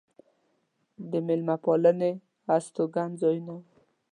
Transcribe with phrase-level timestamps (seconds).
[1.11, 2.11] د مېلمه پالنې
[2.49, 3.59] هستوګن ځایونه و.